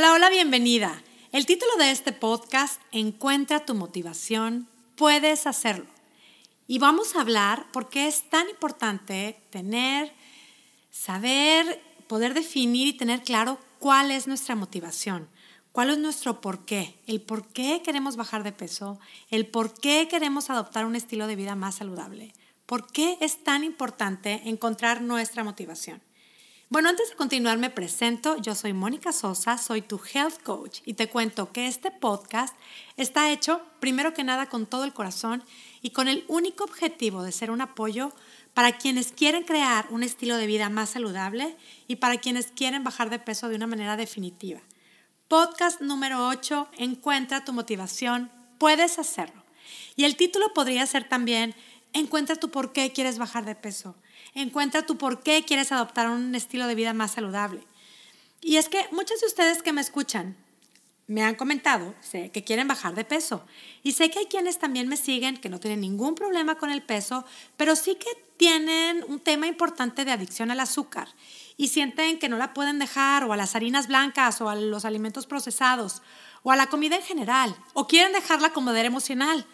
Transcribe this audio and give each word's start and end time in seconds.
Hola, 0.00 0.14
hola, 0.14 0.30
bienvenida. 0.30 1.02
El 1.30 1.44
título 1.44 1.76
de 1.76 1.90
este 1.90 2.12
podcast, 2.12 2.80
Encuentra 2.90 3.66
tu 3.66 3.74
motivación, 3.74 4.66
puedes 4.96 5.46
hacerlo. 5.46 5.84
Y 6.66 6.78
vamos 6.78 7.14
a 7.14 7.20
hablar 7.20 7.70
por 7.70 7.90
qué 7.90 8.08
es 8.08 8.22
tan 8.30 8.48
importante 8.48 9.38
tener, 9.50 10.10
saber, 10.90 11.82
poder 12.06 12.32
definir 12.32 12.88
y 12.88 12.94
tener 12.94 13.20
claro 13.20 13.58
cuál 13.78 14.10
es 14.10 14.26
nuestra 14.26 14.56
motivación, 14.56 15.28
cuál 15.70 15.90
es 15.90 15.98
nuestro 15.98 16.40
por 16.40 16.64
qué, 16.64 16.98
el 17.06 17.20
por 17.20 17.48
qué 17.48 17.82
queremos 17.84 18.16
bajar 18.16 18.42
de 18.42 18.52
peso, 18.52 18.98
el 19.28 19.46
por 19.48 19.74
qué 19.74 20.08
queremos 20.08 20.48
adoptar 20.48 20.86
un 20.86 20.96
estilo 20.96 21.26
de 21.26 21.36
vida 21.36 21.56
más 21.56 21.74
saludable, 21.74 22.32
por 22.64 22.90
qué 22.90 23.18
es 23.20 23.44
tan 23.44 23.64
importante 23.64 24.40
encontrar 24.46 25.02
nuestra 25.02 25.44
motivación. 25.44 26.00
Bueno, 26.72 26.88
antes 26.88 27.10
de 27.10 27.16
continuar 27.16 27.58
me 27.58 27.68
presento, 27.68 28.36
yo 28.36 28.54
soy 28.54 28.72
Mónica 28.72 29.10
Sosa, 29.10 29.58
soy 29.58 29.82
tu 29.82 30.00
health 30.14 30.40
coach 30.44 30.82
y 30.84 30.94
te 30.94 31.08
cuento 31.08 31.50
que 31.50 31.66
este 31.66 31.90
podcast 31.90 32.54
está 32.96 33.32
hecho 33.32 33.60
primero 33.80 34.14
que 34.14 34.22
nada 34.22 34.46
con 34.46 34.66
todo 34.66 34.84
el 34.84 34.92
corazón 34.92 35.42
y 35.82 35.90
con 35.90 36.06
el 36.06 36.24
único 36.28 36.62
objetivo 36.62 37.24
de 37.24 37.32
ser 37.32 37.50
un 37.50 37.60
apoyo 37.60 38.12
para 38.54 38.78
quienes 38.78 39.10
quieren 39.10 39.42
crear 39.42 39.88
un 39.90 40.04
estilo 40.04 40.36
de 40.36 40.46
vida 40.46 40.68
más 40.68 40.90
saludable 40.90 41.56
y 41.88 41.96
para 41.96 42.18
quienes 42.18 42.52
quieren 42.52 42.84
bajar 42.84 43.10
de 43.10 43.18
peso 43.18 43.48
de 43.48 43.56
una 43.56 43.66
manera 43.66 43.96
definitiva. 43.96 44.60
Podcast 45.26 45.80
número 45.80 46.28
8, 46.28 46.68
encuentra 46.78 47.44
tu 47.44 47.52
motivación, 47.52 48.30
puedes 48.58 49.00
hacerlo. 49.00 49.42
Y 49.96 50.04
el 50.04 50.14
título 50.14 50.54
podría 50.54 50.86
ser 50.86 51.08
también, 51.08 51.52
encuentra 51.92 52.36
tu 52.36 52.52
por 52.52 52.72
qué 52.72 52.92
quieres 52.92 53.18
bajar 53.18 53.44
de 53.44 53.56
peso. 53.56 53.96
Encuentra 54.34 54.86
tu 54.86 54.96
por 54.96 55.22
qué 55.22 55.44
quieres 55.44 55.72
adoptar 55.72 56.08
un 56.08 56.34
estilo 56.34 56.66
de 56.66 56.74
vida 56.74 56.92
más 56.92 57.12
saludable. 57.12 57.62
Y 58.40 58.56
es 58.56 58.68
que 58.68 58.86
muchos 58.92 59.20
de 59.20 59.26
ustedes 59.26 59.62
que 59.62 59.72
me 59.72 59.80
escuchan 59.80 60.36
me 61.10 61.24
han 61.24 61.34
comentado 61.34 61.92
que 62.12 62.44
quieren 62.44 62.68
bajar 62.68 62.94
de 62.94 63.04
peso. 63.04 63.44
Y 63.82 63.92
sé 63.92 64.10
que 64.10 64.20
hay 64.20 64.26
quienes 64.26 64.60
también 64.60 64.86
me 64.86 64.96
siguen 64.96 65.38
que 65.38 65.48
no 65.48 65.58
tienen 65.58 65.80
ningún 65.80 66.14
problema 66.14 66.54
con 66.54 66.70
el 66.70 66.82
peso, 66.82 67.24
pero 67.56 67.74
sí 67.74 67.96
que 67.96 68.10
tienen 68.36 69.04
un 69.08 69.18
tema 69.18 69.48
importante 69.48 70.04
de 70.04 70.12
adicción 70.12 70.52
al 70.52 70.60
azúcar 70.60 71.08
y 71.56 71.66
sienten 71.66 72.20
que 72.20 72.28
no 72.28 72.38
la 72.38 72.54
pueden 72.54 72.78
dejar 72.78 73.24
o 73.24 73.32
a 73.32 73.36
las 73.36 73.56
harinas 73.56 73.88
blancas 73.88 74.40
o 74.40 74.48
a 74.48 74.54
los 74.54 74.84
alimentos 74.84 75.26
procesados 75.26 76.00
o 76.44 76.52
a 76.52 76.56
la 76.56 76.68
comida 76.68 76.94
en 76.94 77.02
general 77.02 77.56
o 77.74 77.88
quieren 77.88 78.12
dejarla 78.12 78.52
como 78.52 78.70
poder 78.70 78.86
emocional. 78.86 79.44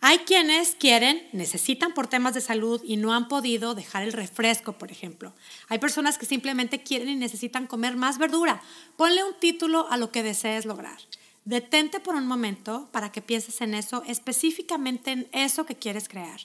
Hay 0.00 0.18
quienes 0.18 0.76
quieren, 0.76 1.26
necesitan 1.32 1.92
por 1.92 2.06
temas 2.06 2.32
de 2.32 2.40
salud 2.40 2.80
y 2.84 2.96
no 2.96 3.12
han 3.14 3.26
podido 3.26 3.74
dejar 3.74 4.04
el 4.04 4.12
refresco, 4.12 4.74
por 4.74 4.92
ejemplo. 4.92 5.32
Hay 5.68 5.80
personas 5.80 6.18
que 6.18 6.26
simplemente 6.26 6.84
quieren 6.84 7.08
y 7.08 7.16
necesitan 7.16 7.66
comer 7.66 7.96
más 7.96 8.16
verdura. 8.16 8.62
Ponle 8.96 9.24
un 9.24 9.34
título 9.40 9.90
a 9.90 9.96
lo 9.96 10.12
que 10.12 10.22
desees 10.22 10.66
lograr. 10.66 10.98
Detente 11.44 11.98
por 11.98 12.14
un 12.14 12.28
momento 12.28 12.88
para 12.92 13.10
que 13.10 13.22
pienses 13.22 13.60
en 13.60 13.74
eso, 13.74 14.04
específicamente 14.06 15.10
en 15.10 15.28
eso 15.32 15.66
que 15.66 15.76
quieres 15.76 16.08
crear, 16.08 16.40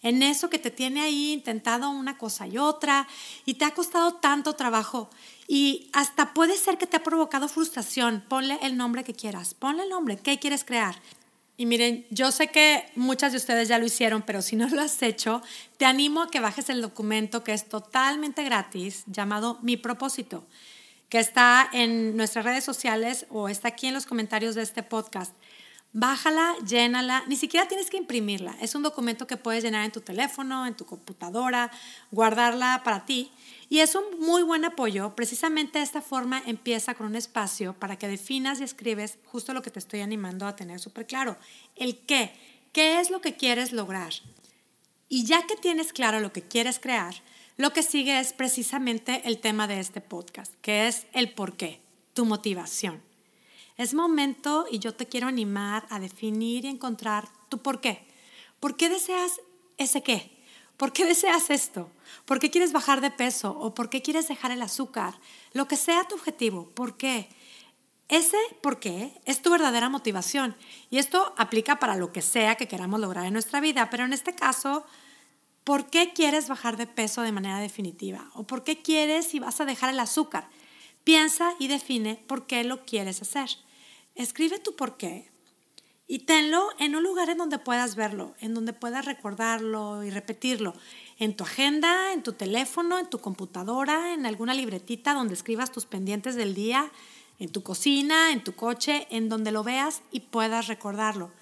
en 0.00 0.22
eso 0.22 0.48
que 0.48 0.60
te 0.60 0.70
tiene 0.70 1.02
ahí 1.02 1.32
intentado 1.32 1.90
una 1.90 2.16
cosa 2.16 2.46
y 2.46 2.56
otra 2.56 3.06
y 3.44 3.54
te 3.54 3.64
ha 3.64 3.74
costado 3.74 4.14
tanto 4.14 4.54
trabajo 4.54 5.10
y 5.48 5.90
hasta 5.92 6.32
puede 6.32 6.56
ser 6.56 6.78
que 6.78 6.86
te 6.86 6.96
ha 6.96 7.02
provocado 7.02 7.48
frustración. 7.48 8.24
Ponle 8.28 8.58
el 8.62 8.76
nombre 8.76 9.02
que 9.02 9.12
quieras, 9.12 9.54
ponle 9.54 9.82
el 9.82 9.88
nombre, 9.90 10.16
¿qué 10.16 10.38
quieres 10.38 10.64
crear? 10.64 10.94
Y 11.56 11.66
miren, 11.66 12.04
yo 12.10 12.32
sé 12.32 12.48
que 12.48 12.84
muchas 12.96 13.30
de 13.30 13.38
ustedes 13.38 13.68
ya 13.68 13.78
lo 13.78 13.86
hicieron, 13.86 14.22
pero 14.22 14.42
si 14.42 14.56
no 14.56 14.68
lo 14.68 14.80
has 14.80 15.00
hecho, 15.02 15.40
te 15.76 15.84
animo 15.84 16.22
a 16.22 16.30
que 16.30 16.40
bajes 16.40 16.68
el 16.68 16.82
documento 16.82 17.44
que 17.44 17.52
es 17.52 17.68
totalmente 17.68 18.42
gratis, 18.42 19.04
llamado 19.06 19.60
Mi 19.62 19.76
propósito, 19.76 20.44
que 21.08 21.20
está 21.20 21.68
en 21.72 22.16
nuestras 22.16 22.44
redes 22.44 22.64
sociales 22.64 23.26
o 23.30 23.48
está 23.48 23.68
aquí 23.68 23.86
en 23.86 23.94
los 23.94 24.06
comentarios 24.06 24.56
de 24.56 24.62
este 24.62 24.82
podcast. 24.82 25.32
Bájala, 25.96 26.56
llénala, 26.66 27.22
ni 27.28 27.36
siquiera 27.36 27.68
tienes 27.68 27.88
que 27.88 27.96
imprimirla. 27.96 28.56
Es 28.60 28.74
un 28.74 28.82
documento 28.82 29.28
que 29.28 29.36
puedes 29.36 29.62
llenar 29.62 29.84
en 29.84 29.92
tu 29.92 30.00
teléfono, 30.00 30.66
en 30.66 30.74
tu 30.74 30.84
computadora, 30.84 31.70
guardarla 32.10 32.82
para 32.84 33.06
ti 33.06 33.30
y 33.68 33.78
es 33.78 33.94
un 33.94 34.02
muy 34.18 34.42
buen 34.42 34.64
apoyo. 34.64 35.14
Precisamente 35.14 35.80
esta 35.80 36.02
forma 36.02 36.42
empieza 36.46 36.94
con 36.94 37.06
un 37.06 37.14
espacio 37.14 37.74
para 37.74 37.96
que 37.96 38.08
definas 38.08 38.60
y 38.60 38.64
escribes 38.64 39.18
justo 39.26 39.54
lo 39.54 39.62
que 39.62 39.70
te 39.70 39.78
estoy 39.78 40.00
animando 40.00 40.48
a 40.48 40.56
tener 40.56 40.80
súper 40.80 41.06
claro. 41.06 41.36
El 41.76 41.98
qué. 41.98 42.32
¿Qué 42.72 42.98
es 42.98 43.10
lo 43.10 43.20
que 43.20 43.36
quieres 43.36 43.72
lograr? 43.72 44.14
Y 45.08 45.26
ya 45.26 45.46
que 45.46 45.54
tienes 45.54 45.92
claro 45.92 46.18
lo 46.18 46.32
que 46.32 46.42
quieres 46.42 46.80
crear, 46.80 47.14
lo 47.56 47.72
que 47.72 47.84
sigue 47.84 48.18
es 48.18 48.32
precisamente 48.32 49.22
el 49.26 49.38
tema 49.38 49.68
de 49.68 49.78
este 49.78 50.00
podcast, 50.00 50.52
que 50.60 50.88
es 50.88 51.06
el 51.12 51.32
por 51.32 51.56
qué, 51.56 51.80
tu 52.14 52.24
motivación. 52.24 53.00
Es 53.76 53.92
momento 53.92 54.66
y 54.70 54.78
yo 54.78 54.94
te 54.94 55.06
quiero 55.06 55.26
animar 55.26 55.86
a 55.90 55.98
definir 55.98 56.64
y 56.64 56.68
encontrar 56.68 57.28
tu 57.48 57.58
por 57.58 57.80
qué. 57.80 58.06
¿Por 58.60 58.76
qué 58.76 58.88
deseas 58.88 59.40
ese 59.78 60.02
qué? 60.02 60.30
¿Por 60.76 60.92
qué 60.92 61.04
deseas 61.04 61.50
esto? 61.50 61.90
¿Por 62.24 62.38
qué 62.38 62.50
quieres 62.50 62.72
bajar 62.72 63.00
de 63.00 63.10
peso? 63.10 63.50
¿O 63.58 63.74
por 63.74 63.90
qué 63.90 64.00
quieres 64.00 64.28
dejar 64.28 64.52
el 64.52 64.62
azúcar? 64.62 65.14
Lo 65.52 65.66
que 65.66 65.76
sea 65.76 66.06
tu 66.06 66.14
objetivo, 66.14 66.70
¿por 66.70 66.96
qué? 66.96 67.28
Ese 68.08 68.38
por 68.62 68.78
qué 68.78 69.12
es 69.24 69.42
tu 69.42 69.50
verdadera 69.50 69.88
motivación. 69.88 70.56
Y 70.90 70.98
esto 70.98 71.34
aplica 71.36 71.78
para 71.78 71.96
lo 71.96 72.12
que 72.12 72.22
sea 72.22 72.54
que 72.54 72.68
queramos 72.68 73.00
lograr 73.00 73.26
en 73.26 73.32
nuestra 73.32 73.60
vida, 73.60 73.88
pero 73.90 74.04
en 74.04 74.12
este 74.12 74.34
caso, 74.34 74.84
¿por 75.64 75.90
qué 75.90 76.12
quieres 76.12 76.48
bajar 76.48 76.76
de 76.76 76.86
peso 76.86 77.22
de 77.22 77.32
manera 77.32 77.58
definitiva? 77.58 78.30
¿O 78.34 78.44
por 78.44 78.62
qué 78.62 78.82
quieres 78.82 79.34
y 79.34 79.40
vas 79.40 79.60
a 79.60 79.64
dejar 79.64 79.90
el 79.90 80.00
azúcar? 80.00 80.48
Piensa 81.04 81.54
y 81.58 81.68
define 81.68 82.16
por 82.26 82.46
qué 82.46 82.64
lo 82.64 82.84
quieres 82.84 83.22
hacer. 83.22 83.50
Escribe 84.14 84.58
tu 84.58 84.74
por 84.74 84.96
qué, 84.96 85.30
y 86.06 86.20
tenlo 86.20 86.68
en 86.78 86.96
un 86.96 87.02
lugar 87.02 87.30
en 87.30 87.38
donde 87.38 87.58
puedas 87.58 87.96
verlo, 87.96 88.34
en 88.40 88.52
donde 88.52 88.74
puedas 88.74 89.06
recordarlo 89.06 90.04
y 90.04 90.10
repetirlo. 90.10 90.74
En 91.18 91.34
tu 91.34 91.44
agenda, 91.44 92.12
en 92.12 92.22
tu 92.22 92.34
teléfono, 92.34 92.98
en 92.98 93.08
tu 93.08 93.18
computadora, 93.18 94.12
en 94.12 94.26
alguna 94.26 94.52
libretita 94.52 95.14
donde 95.14 95.34
escribas 95.34 95.72
tus 95.72 95.86
pendientes 95.86 96.34
del 96.34 96.54
día, 96.54 96.90
en 97.38 97.50
tu 97.50 97.62
cocina, 97.62 98.32
en 98.32 98.44
tu 98.44 98.54
coche, 98.54 99.06
en 99.10 99.30
donde 99.30 99.50
lo 99.50 99.64
veas 99.64 100.02
y 100.10 100.20
puedas 100.20 100.66
recordarlo. 100.66 101.32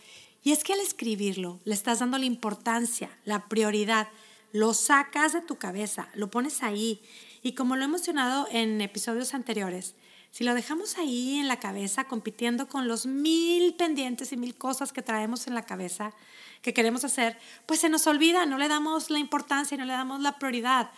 Y 0.45 0.53
es 0.53 0.63
que 0.63 0.75
al 0.75 0.81
escribirlo 0.81 1.59
le 1.65 1.75
estás 1.75 1.99
dando 1.99 2.19
la 2.19 2.27
importancia, 2.27 3.11
la 3.25 3.49
prioridad, 3.49 4.09
lo 4.53 4.75
sacas 4.75 5.33
de 5.33 5.41
tu 5.41 5.57
cabeza, 5.57 6.09
lo 6.15 6.31
pones 6.31 6.63
ahí. 6.63 7.01
Y 7.43 7.55
como 7.55 7.77
lo 7.77 7.85
he 7.85 7.89
mencionado 7.89 8.47
en 8.51 8.81
episodios 8.81 9.35
anteriores, 9.35 9.97
si 10.31 10.45
lo 10.45 10.55
dejamos 10.55 10.97
ahí 10.97 11.39
en 11.39 11.49
la 11.49 11.61
cabeza, 11.61 12.05
compitiendo 12.05 12.67
con 12.69 12.89
los 12.89 13.05
mil 13.05 13.75
pendientes 13.75 14.33
y 14.33 14.37
mil 14.37 14.57
cosas 14.57 14.93
que 14.93 15.03
traemos 15.03 15.47
en 15.47 15.55
la 15.55 15.67
cabeza 15.67 16.15
que 16.63 16.73
queremos 16.73 17.05
hacer, 17.05 17.39
pues 17.67 17.81
se 17.81 17.91
nos 17.91 18.07
olvida, 18.07 18.47
no 18.47 18.57
le 18.57 18.69
damos 18.69 19.11
la 19.11 19.19
importancia 19.19 19.75
y 19.75 19.79
no 19.79 19.85
le 19.85 19.93
damos 19.93 20.23
la 20.23 20.39
prioridad. 20.39 20.91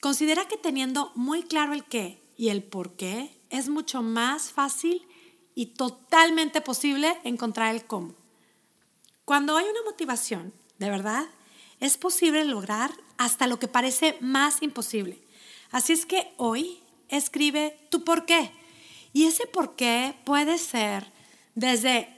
Considera 0.00 0.48
que 0.48 0.56
teniendo 0.56 1.12
muy 1.14 1.44
claro 1.44 1.74
el 1.74 1.84
qué 1.84 2.20
y 2.36 2.48
el 2.48 2.64
por 2.64 2.96
qué, 2.96 3.38
es 3.50 3.68
mucho 3.68 4.02
más 4.02 4.50
fácil 4.50 5.06
y 5.54 5.66
totalmente 5.66 6.60
posible 6.60 7.16
encontrar 7.22 7.74
el 7.74 7.86
cómo. 7.86 8.14
Cuando 9.24 9.56
hay 9.56 9.64
una 9.64 9.82
motivación, 9.84 10.52
de 10.78 10.90
verdad, 10.90 11.26
es 11.80 11.96
posible 11.98 12.44
lograr 12.44 12.90
hasta 13.16 13.46
lo 13.46 13.58
que 13.58 13.68
parece 13.68 14.16
más 14.20 14.62
imposible. 14.62 15.20
Así 15.70 15.92
es 15.92 16.06
que 16.06 16.32
hoy 16.36 16.80
escribe 17.08 17.78
tu 17.90 18.04
por 18.04 18.24
qué. 18.26 18.52
Y 19.12 19.24
ese 19.24 19.46
por 19.46 19.76
qué 19.76 20.14
puede 20.24 20.58
ser 20.58 21.10
desde 21.54 22.08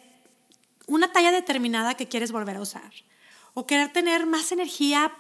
una 0.87 1.13
talla 1.13 1.31
determinada 1.31 1.95
que 1.95 2.09
quieres 2.09 2.33
volver 2.33 2.57
a 2.57 2.61
usar, 2.61 2.93
o 3.55 3.67
querer 3.67 3.93
tener 3.93 4.27
más 4.27 4.51
energía, 4.53 5.13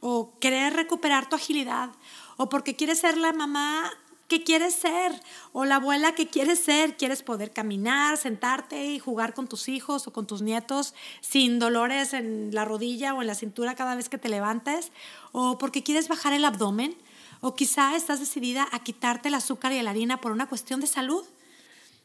o 0.00 0.38
querer 0.38 0.74
recuperar 0.74 1.28
tu 1.28 1.36
agilidad, 1.36 1.90
o 2.36 2.48
porque 2.48 2.76
quieres 2.76 3.00
ser 3.00 3.18
la 3.18 3.32
mamá 3.32 3.90
que 4.28 4.44
quieres 4.44 4.74
ser, 4.74 5.12
o 5.52 5.64
la 5.64 5.76
abuela 5.76 6.14
que 6.14 6.28
quieres 6.28 6.60
ser, 6.60 6.96
quieres 6.96 7.22
poder 7.22 7.50
caminar, 7.50 8.16
sentarte 8.18 8.84
y 8.84 8.98
jugar 8.98 9.34
con 9.34 9.48
tus 9.48 9.68
hijos 9.68 10.06
o 10.06 10.12
con 10.12 10.26
tus 10.26 10.42
nietos 10.42 10.94
sin 11.20 11.58
dolores 11.58 12.12
en 12.12 12.50
la 12.52 12.66
rodilla 12.66 13.14
o 13.14 13.22
en 13.22 13.26
la 13.26 13.34
cintura 13.34 13.74
cada 13.74 13.94
vez 13.94 14.08
que 14.08 14.18
te 14.18 14.28
levantes, 14.28 14.92
o 15.32 15.58
porque 15.58 15.82
quieres 15.82 16.08
bajar 16.08 16.34
el 16.34 16.44
abdomen, 16.44 16.96
o 17.40 17.54
quizá 17.54 17.96
estás 17.96 18.20
decidida 18.20 18.68
a 18.72 18.80
quitarte 18.80 19.28
el 19.28 19.34
azúcar 19.34 19.72
y 19.72 19.82
la 19.82 19.90
harina 19.90 20.20
por 20.20 20.32
una 20.32 20.48
cuestión 20.48 20.80
de 20.80 20.86
salud, 20.86 21.24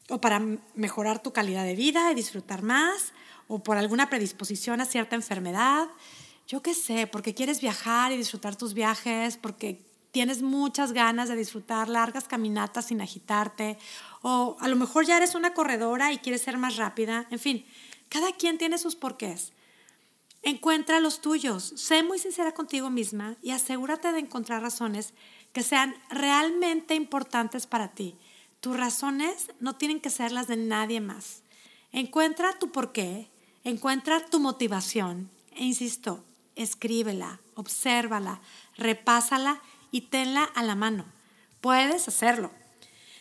o 0.09 0.19
para 0.19 0.41
mejorar 0.75 1.21
tu 1.23 1.31
calidad 1.31 1.63
de 1.63 1.75
vida 1.75 2.11
y 2.11 2.15
disfrutar 2.15 2.61
más, 2.61 3.13
o 3.47 3.59
por 3.59 3.77
alguna 3.77 4.09
predisposición 4.09 4.81
a 4.81 4.85
cierta 4.85 5.15
enfermedad. 5.15 5.87
Yo 6.47 6.61
qué 6.61 6.73
sé, 6.73 7.07
porque 7.07 7.33
quieres 7.33 7.61
viajar 7.61 8.11
y 8.11 8.17
disfrutar 8.17 8.55
tus 8.55 8.73
viajes, 8.73 9.37
porque 9.37 9.81
tienes 10.11 10.41
muchas 10.41 10.91
ganas 10.91 11.29
de 11.29 11.35
disfrutar 11.35 11.89
largas 11.89 12.25
caminatas 12.27 12.85
sin 12.87 13.01
agitarte, 13.01 13.77
o 14.21 14.57
a 14.59 14.67
lo 14.67 14.75
mejor 14.75 15.05
ya 15.05 15.17
eres 15.17 15.35
una 15.35 15.53
corredora 15.53 16.11
y 16.11 16.19
quieres 16.19 16.41
ser 16.41 16.57
más 16.57 16.75
rápida. 16.75 17.25
En 17.31 17.39
fin, 17.39 17.65
cada 18.09 18.31
quien 18.33 18.57
tiene 18.57 18.77
sus 18.77 18.95
porqués. 18.95 19.53
Encuentra 20.45 20.99
los 20.99 21.21
tuyos, 21.21 21.73
sé 21.77 22.03
muy 22.03 22.19
sincera 22.19 22.53
contigo 22.53 22.89
misma 22.89 23.37
y 23.41 23.51
asegúrate 23.51 24.11
de 24.11 24.19
encontrar 24.19 24.61
razones 24.61 25.13
que 25.53 25.63
sean 25.63 25.95
realmente 26.09 26.95
importantes 26.95 27.65
para 27.65 27.93
ti. 27.93 28.17
tus 28.59 28.77
razones 28.77 29.51
no 29.59 29.75
tienen 29.75 29.99
que 29.99 30.09
ser 30.09 30.31
las 30.31 30.47
de 30.47 30.55
nadie 30.55 31.01
más. 31.01 31.43
Encuentra 31.91 32.57
tu 32.59 32.71
porqué, 32.71 33.29
encuentra 33.65 34.25
tu 34.25 34.39
motivación 34.39 35.29
e 35.55 35.65
insisto, 35.65 36.23
escríbela, 36.55 37.41
obsérvala, 37.55 38.39
repásala 38.77 39.61
y 39.91 40.01
tenla 40.01 40.43
a 40.43 40.63
la 40.63 40.75
mano. 40.75 41.05
Puedes 41.59 42.07
hacerlo. 42.07 42.51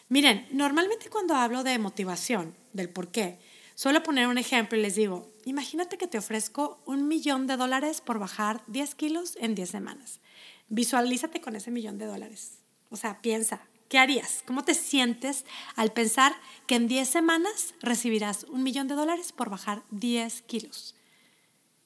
Miren, 0.08 0.46
normalmente 0.52 1.10
cuando 1.10 1.34
hablo 1.34 1.64
de 1.64 1.78
motivación, 1.78 2.54
del 2.72 2.88
por 2.88 3.08
qué, 3.08 3.40
suelo 3.82 4.04
poner 4.04 4.28
un 4.28 4.38
ejemplo 4.38 4.78
y 4.78 4.80
les 4.80 4.94
digo, 4.94 5.28
imagínate 5.44 5.98
que 5.98 6.06
te 6.06 6.16
ofrezco 6.16 6.80
un 6.86 7.08
millón 7.08 7.48
de 7.48 7.56
dólares 7.56 8.00
por 8.00 8.20
bajar 8.20 8.62
10 8.68 8.94
kilos 8.94 9.36
en 9.40 9.56
10 9.56 9.68
semanas. 9.68 10.20
Visualízate 10.68 11.40
con 11.40 11.56
ese 11.56 11.72
millón 11.72 11.98
de 11.98 12.06
dólares. 12.06 12.60
O 12.90 12.96
sea, 12.96 13.20
piensa, 13.20 13.66
¿qué 13.88 13.98
harías? 13.98 14.44
¿Cómo 14.46 14.62
te 14.62 14.74
sientes 14.74 15.44
al 15.74 15.92
pensar 15.92 16.32
que 16.68 16.76
en 16.76 16.86
10 16.86 17.08
semanas 17.08 17.74
recibirás 17.80 18.44
un 18.44 18.62
millón 18.62 18.86
de 18.86 18.94
dólares 18.94 19.32
por 19.32 19.50
bajar 19.50 19.82
10 19.90 20.42
kilos? 20.42 20.94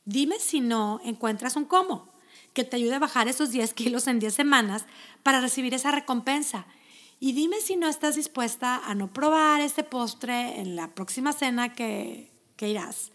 Dime 0.04 0.38
si 0.38 0.60
no 0.60 1.00
encuentras 1.02 1.56
un 1.56 1.64
cómo 1.64 2.12
que 2.52 2.64
te 2.64 2.76
ayude 2.76 2.96
a 2.96 2.98
bajar 2.98 3.26
esos 3.26 3.52
10 3.52 3.72
kilos 3.72 4.06
en 4.06 4.18
10 4.18 4.34
semanas 4.34 4.84
para 5.22 5.40
recibir 5.40 5.72
esa 5.72 5.92
recompensa. 5.92 6.66
Y 7.18 7.32
dime 7.32 7.60
si 7.60 7.76
no 7.76 7.88
estás 7.88 8.16
dispuesta 8.16 8.82
a 8.84 8.94
no 8.94 9.12
probar 9.12 9.60
este 9.60 9.84
postre 9.84 10.60
en 10.60 10.76
la 10.76 10.94
próxima 10.94 11.32
cena 11.32 11.72
que, 11.72 12.30
que 12.56 12.68
irás. 12.68 13.12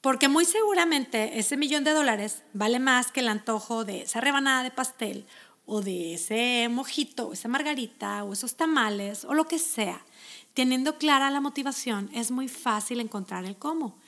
Porque 0.00 0.28
muy 0.28 0.44
seguramente 0.44 1.38
ese 1.38 1.56
millón 1.56 1.84
de 1.84 1.92
dólares 1.92 2.42
vale 2.52 2.78
más 2.78 3.12
que 3.12 3.20
el 3.20 3.28
antojo 3.28 3.84
de 3.84 4.02
esa 4.02 4.20
rebanada 4.20 4.62
de 4.62 4.70
pastel 4.70 5.26
o 5.66 5.82
de 5.82 6.14
ese 6.14 6.68
mojito, 6.70 7.28
o 7.28 7.32
esa 7.32 7.48
margarita 7.48 8.24
o 8.24 8.32
esos 8.32 8.56
tamales 8.56 9.24
o 9.24 9.34
lo 9.34 9.46
que 9.46 9.58
sea. 9.58 10.04
Teniendo 10.54 10.96
clara 10.96 11.30
la 11.30 11.40
motivación 11.40 12.10
es 12.14 12.30
muy 12.30 12.48
fácil 12.48 13.00
encontrar 13.00 13.44
el 13.44 13.56
cómo. 13.56 13.98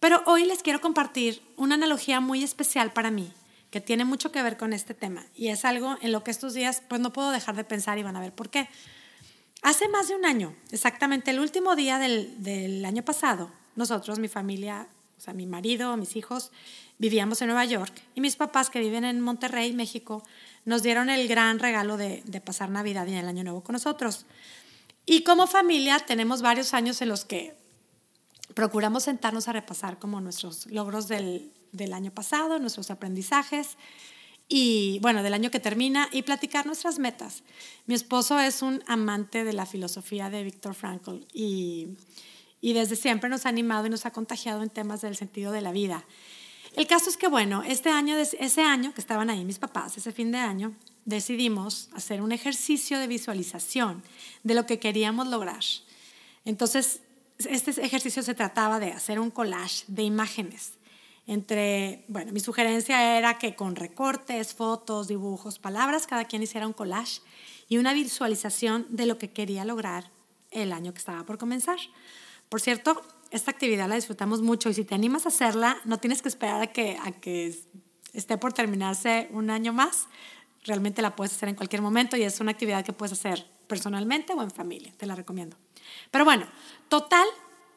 Pero 0.00 0.22
hoy 0.26 0.44
les 0.44 0.62
quiero 0.62 0.80
compartir 0.80 1.40
una 1.56 1.76
analogía 1.76 2.20
muy 2.20 2.42
especial 2.42 2.92
para 2.92 3.10
mí, 3.10 3.32
que 3.74 3.80
tiene 3.80 4.04
mucho 4.04 4.30
que 4.30 4.40
ver 4.40 4.56
con 4.56 4.72
este 4.72 4.94
tema. 4.94 5.26
Y 5.34 5.48
es 5.48 5.64
algo 5.64 5.96
en 6.00 6.12
lo 6.12 6.22
que 6.22 6.30
estos 6.30 6.54
días 6.54 6.80
pues 6.88 7.00
no 7.00 7.12
puedo 7.12 7.32
dejar 7.32 7.56
de 7.56 7.64
pensar 7.64 7.98
y 7.98 8.04
van 8.04 8.14
a 8.14 8.20
ver 8.20 8.32
por 8.32 8.48
qué. 8.48 8.68
Hace 9.62 9.88
más 9.88 10.06
de 10.06 10.14
un 10.14 10.24
año, 10.24 10.54
exactamente 10.70 11.32
el 11.32 11.40
último 11.40 11.74
día 11.74 11.98
del, 11.98 12.40
del 12.40 12.84
año 12.84 13.04
pasado, 13.04 13.50
nosotros, 13.74 14.20
mi 14.20 14.28
familia, 14.28 14.86
o 15.18 15.20
sea, 15.20 15.34
mi 15.34 15.46
marido, 15.46 15.96
mis 15.96 16.14
hijos, 16.14 16.52
vivíamos 16.98 17.42
en 17.42 17.48
Nueva 17.48 17.64
York 17.64 17.92
y 18.14 18.20
mis 18.20 18.36
papás 18.36 18.70
que 18.70 18.78
viven 18.78 19.04
en 19.04 19.20
Monterrey, 19.20 19.72
México, 19.72 20.22
nos 20.64 20.84
dieron 20.84 21.10
el 21.10 21.26
gran 21.26 21.58
regalo 21.58 21.96
de, 21.96 22.22
de 22.26 22.40
pasar 22.40 22.70
Navidad 22.70 23.08
y 23.08 23.14
el 23.14 23.26
Año 23.26 23.42
Nuevo 23.42 23.64
con 23.64 23.72
nosotros. 23.72 24.24
Y 25.04 25.24
como 25.24 25.48
familia 25.48 25.98
tenemos 25.98 26.42
varios 26.42 26.74
años 26.74 27.02
en 27.02 27.08
los 27.08 27.24
que 27.24 27.56
procuramos 28.54 29.02
sentarnos 29.02 29.48
a 29.48 29.52
repasar 29.52 29.98
como 29.98 30.20
nuestros 30.20 30.66
logros 30.66 31.08
del, 31.08 31.50
del 31.74 31.92
año 31.92 32.10
pasado, 32.10 32.58
nuestros 32.58 32.90
aprendizajes 32.90 33.76
y 34.48 34.98
bueno, 35.00 35.22
del 35.22 35.34
año 35.34 35.50
que 35.50 35.60
termina 35.60 36.08
y 36.12 36.22
platicar 36.22 36.66
nuestras 36.66 36.98
metas. 36.98 37.42
Mi 37.86 37.94
esposo 37.94 38.38
es 38.38 38.62
un 38.62 38.82
amante 38.86 39.44
de 39.44 39.52
la 39.52 39.66
filosofía 39.66 40.30
de 40.30 40.44
Viktor 40.44 40.74
Frankl 40.74 41.24
y, 41.32 41.88
y 42.60 42.72
desde 42.72 42.96
siempre 42.96 43.30
nos 43.30 43.46
ha 43.46 43.48
animado 43.48 43.86
y 43.86 43.90
nos 43.90 44.06
ha 44.06 44.12
contagiado 44.12 44.62
en 44.62 44.70
temas 44.70 45.00
del 45.00 45.16
sentido 45.16 45.52
de 45.52 45.60
la 45.60 45.72
vida. 45.72 46.04
El 46.76 46.86
caso 46.86 47.08
es 47.08 47.16
que 47.16 47.28
bueno, 47.28 47.62
este 47.62 47.90
año, 47.90 48.16
ese 48.16 48.62
año 48.62 48.92
que 48.92 49.00
estaban 49.00 49.30
ahí 49.30 49.44
mis 49.44 49.58
papás, 49.58 49.96
ese 49.96 50.12
fin 50.12 50.32
de 50.32 50.38
año, 50.38 50.74
decidimos 51.04 51.88
hacer 51.94 52.20
un 52.20 52.32
ejercicio 52.32 52.98
de 52.98 53.06
visualización 53.06 54.02
de 54.42 54.54
lo 54.54 54.66
que 54.66 54.78
queríamos 54.78 55.28
lograr. 55.28 55.62
Entonces, 56.44 57.00
este 57.38 57.70
ejercicio 57.84 58.22
se 58.22 58.34
trataba 58.34 58.80
de 58.80 58.92
hacer 58.92 59.18
un 59.20 59.30
collage 59.30 59.84
de 59.86 60.02
imágenes. 60.02 60.72
Entre, 61.26 62.04
bueno, 62.08 62.32
mi 62.32 62.40
sugerencia 62.40 63.16
era 63.16 63.38
que 63.38 63.54
con 63.56 63.76
recortes, 63.76 64.54
fotos, 64.54 65.08
dibujos, 65.08 65.58
palabras, 65.58 66.06
cada 66.06 66.26
quien 66.26 66.42
hiciera 66.42 66.66
un 66.66 66.74
collage 66.74 67.20
y 67.68 67.78
una 67.78 67.94
visualización 67.94 68.86
de 68.90 69.06
lo 69.06 69.16
que 69.16 69.30
quería 69.30 69.64
lograr 69.64 70.10
el 70.50 70.72
año 70.72 70.92
que 70.92 70.98
estaba 70.98 71.24
por 71.24 71.38
comenzar. 71.38 71.78
Por 72.48 72.60
cierto, 72.60 73.02
esta 73.30 73.50
actividad 73.50 73.88
la 73.88 73.96
disfrutamos 73.96 74.42
mucho 74.42 74.68
y 74.68 74.74
si 74.74 74.84
te 74.84 74.94
animas 74.94 75.24
a 75.24 75.30
hacerla, 75.30 75.78
no 75.84 75.98
tienes 75.98 76.22
que 76.22 76.28
esperar 76.28 76.62
a 76.62 76.66
que, 76.68 76.98
que 77.20 77.58
esté 78.12 78.38
por 78.38 78.52
terminarse 78.52 79.28
un 79.32 79.50
año 79.50 79.72
más. 79.72 80.06
Realmente 80.62 81.02
la 81.02 81.16
puedes 81.16 81.34
hacer 81.34 81.48
en 81.48 81.56
cualquier 81.56 81.82
momento 81.82 82.16
y 82.16 82.22
es 82.22 82.38
una 82.40 82.52
actividad 82.52 82.84
que 82.84 82.92
puedes 82.92 83.12
hacer 83.12 83.46
personalmente 83.66 84.34
o 84.34 84.42
en 84.42 84.50
familia. 84.50 84.92
Te 84.96 85.06
la 85.06 85.14
recomiendo. 85.14 85.56
Pero 86.10 86.24
bueno, 86.24 86.46
total, 86.88 87.26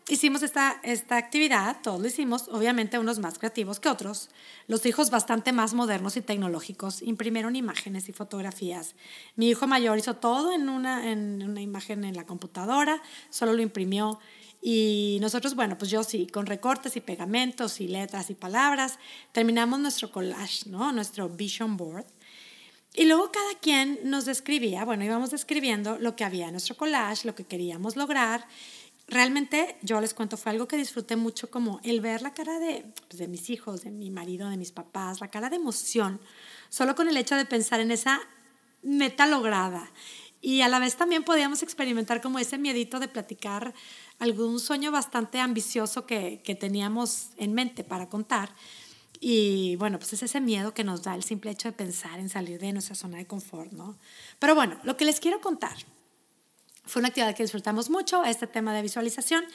hicimos 0.09 0.43
esta, 0.43 0.79
esta 0.83 1.17
actividad, 1.17 1.77
todos 1.81 1.99
lo 1.99 2.07
hicimos, 2.07 2.47
obviamente 2.49 2.99
unos 2.99 3.19
más 3.19 3.37
creativos 3.37 3.79
que 3.79 3.89
otros. 3.89 4.29
Los 4.67 4.85
hijos 4.85 5.09
bastante 5.09 5.51
más 5.51 5.73
modernos 5.73 6.17
y 6.17 6.21
tecnológicos 6.21 7.01
imprimieron 7.01 7.55
imágenes 7.55 8.07
y 8.09 8.13
fotografías. 8.13 8.95
Mi 9.35 9.49
hijo 9.49 9.67
mayor 9.67 9.97
hizo 9.97 10.15
todo 10.15 10.53
en 10.53 10.69
una, 10.69 11.11
en 11.11 11.43
una 11.43 11.61
imagen 11.61 12.03
en 12.03 12.15
la 12.15 12.25
computadora, 12.25 13.01
solo 13.29 13.53
lo 13.53 13.61
imprimió. 13.61 14.19
Y 14.61 15.17
nosotros, 15.21 15.55
bueno, 15.55 15.77
pues 15.77 15.91
yo 15.91 16.03
sí, 16.03 16.27
con 16.27 16.45
recortes 16.45 16.95
y 16.95 17.01
pegamentos 17.01 17.79
y 17.79 17.87
letras 17.87 18.29
y 18.29 18.33
palabras, 18.33 18.97
terminamos 19.31 19.79
nuestro 19.79 20.11
collage, 20.11 20.69
¿no? 20.69 20.91
Nuestro 20.91 21.29
vision 21.29 21.77
board. 21.77 22.05
Y 22.93 23.05
luego 23.05 23.31
cada 23.31 23.53
quien 23.61 23.99
nos 24.03 24.25
describía, 24.25 24.83
bueno, 24.83 25.03
íbamos 25.03 25.29
describiendo 25.29 25.99
lo 25.99 26.15
que 26.15 26.23
había 26.23 26.47
en 26.47 26.53
nuestro 26.53 26.75
collage, 26.75 27.27
lo 27.27 27.35
que 27.35 27.43
queríamos 27.43 27.95
lograr. 27.95 28.47
Realmente, 29.07 29.77
yo 29.81 30.01
les 30.01 30.13
cuento, 30.13 30.35
fue 30.35 30.51
algo 30.51 30.67
que 30.67 30.75
disfruté 30.75 31.15
mucho, 31.15 31.49
como 31.49 31.79
el 31.83 32.01
ver 32.01 32.21
la 32.21 32.33
cara 32.33 32.59
de, 32.59 32.85
pues, 33.07 33.17
de 33.17 33.27
mis 33.27 33.49
hijos, 33.49 33.83
de 33.83 33.89
mi 33.89 34.11
marido, 34.11 34.49
de 34.49 34.57
mis 34.57 34.73
papás, 34.73 35.21
la 35.21 35.29
cara 35.29 35.49
de 35.49 35.55
emoción, 35.55 36.19
solo 36.69 36.93
con 36.93 37.07
el 37.07 37.15
hecho 37.15 37.35
de 37.35 37.45
pensar 37.45 37.79
en 37.79 37.91
esa 37.91 38.19
meta 38.83 39.25
lograda. 39.25 39.89
Y 40.41 40.61
a 40.61 40.67
la 40.67 40.79
vez 40.79 40.97
también 40.97 41.23
podíamos 41.23 41.63
experimentar 41.63 42.21
como 42.21 42.37
ese 42.37 42.57
miedito 42.57 42.99
de 42.99 43.07
platicar 43.07 43.73
algún 44.19 44.59
sueño 44.59 44.91
bastante 44.91 45.39
ambicioso 45.39 46.05
que, 46.05 46.41
que 46.43 46.55
teníamos 46.55 47.29
en 47.37 47.53
mente 47.53 47.83
para 47.83 48.09
contar 48.09 48.53
y 49.19 49.75
bueno, 49.77 49.97
pues 49.97 50.13
es 50.13 50.23
ese 50.23 50.41
miedo 50.41 50.73
que 50.73 50.83
nos 50.83 51.03
da 51.03 51.15
el 51.15 51.23
simple 51.23 51.51
hecho 51.51 51.69
de 51.69 51.73
pensar 51.73 52.19
en 52.19 52.29
salir 52.29 52.59
de 52.59 52.73
nuestra 52.73 52.95
zona 52.95 53.17
de 53.17 53.25
confort, 53.25 53.71
¿no? 53.71 53.97
Pero 54.39 54.53
bueno, 54.53 54.77
lo 54.83 54.95
que 54.95 55.05
les 55.05 55.19
quiero 55.19 55.41
contar 55.41 55.75
fue 56.87 57.01
una 57.01 57.09
actividad 57.09 57.35
que 57.35 57.43
disfrutamos 57.43 57.89
mucho, 57.89 58.23
este 58.23 58.47
tema 58.47 58.73
de 58.73 58.81
visualización, 58.81 59.45